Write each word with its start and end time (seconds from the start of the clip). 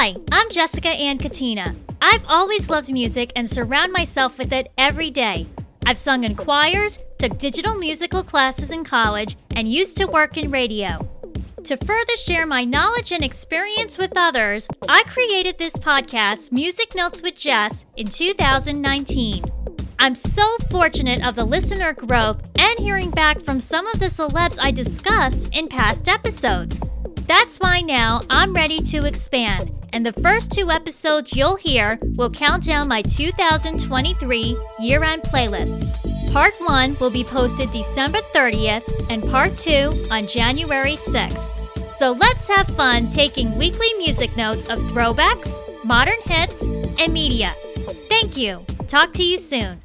Hi, 0.00 0.14
I'm 0.30 0.48
Jessica 0.48 0.90
Ann 0.90 1.18
Katina. 1.18 1.74
I've 2.00 2.22
always 2.28 2.70
loved 2.70 2.88
music 2.88 3.32
and 3.34 3.50
surround 3.50 3.92
myself 3.92 4.38
with 4.38 4.52
it 4.52 4.70
every 4.78 5.10
day. 5.10 5.48
I've 5.86 5.98
sung 5.98 6.22
in 6.22 6.36
choirs, 6.36 7.02
took 7.18 7.36
digital 7.36 7.74
musical 7.74 8.22
classes 8.22 8.70
in 8.70 8.84
college, 8.84 9.36
and 9.56 9.68
used 9.68 9.96
to 9.96 10.04
work 10.04 10.36
in 10.36 10.52
radio. 10.52 11.00
To 11.64 11.76
further 11.78 12.16
share 12.16 12.46
my 12.46 12.62
knowledge 12.62 13.10
and 13.10 13.24
experience 13.24 13.98
with 13.98 14.12
others, 14.14 14.68
I 14.88 15.02
created 15.02 15.58
this 15.58 15.74
podcast, 15.74 16.52
Music 16.52 16.94
Notes 16.94 17.20
with 17.20 17.34
Jess, 17.34 17.84
in 17.96 18.06
2019. 18.06 19.42
I'm 19.98 20.14
so 20.14 20.46
fortunate 20.70 21.26
of 21.26 21.34
the 21.34 21.44
listener 21.44 21.92
growth 21.92 22.48
and 22.56 22.78
hearing 22.78 23.10
back 23.10 23.40
from 23.40 23.58
some 23.58 23.88
of 23.88 23.98
the 23.98 24.06
celebs 24.06 24.60
I 24.60 24.70
discussed 24.70 25.52
in 25.52 25.66
past 25.66 26.08
episodes. 26.08 26.78
That's 27.28 27.58
why 27.58 27.82
now 27.82 28.22
I'm 28.30 28.54
ready 28.54 28.80
to 28.80 29.04
expand, 29.04 29.70
and 29.92 30.04
the 30.04 30.14
first 30.14 30.50
two 30.50 30.70
episodes 30.70 31.36
you'll 31.36 31.56
hear 31.56 31.98
will 32.16 32.30
count 32.30 32.64
down 32.64 32.88
my 32.88 33.02
2023 33.02 34.58
year 34.78 35.04
end 35.04 35.22
playlist. 35.24 36.32
Part 36.32 36.54
1 36.58 36.96
will 36.98 37.10
be 37.10 37.22
posted 37.22 37.70
December 37.70 38.20
30th, 38.34 39.06
and 39.10 39.28
Part 39.28 39.58
2 39.58 40.06
on 40.10 40.26
January 40.26 40.94
6th. 40.96 41.94
So 41.94 42.12
let's 42.12 42.48
have 42.48 42.66
fun 42.68 43.08
taking 43.08 43.58
weekly 43.58 43.92
music 43.98 44.34
notes 44.34 44.70
of 44.70 44.78
throwbacks, 44.80 45.52
modern 45.84 46.20
hits, 46.24 46.62
and 46.98 47.12
media. 47.12 47.54
Thank 48.08 48.38
you. 48.38 48.64
Talk 48.86 49.12
to 49.12 49.22
you 49.22 49.36
soon. 49.36 49.82